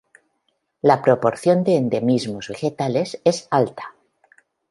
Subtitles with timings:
[0.81, 3.93] La proporción de endemismos vegetales es alta.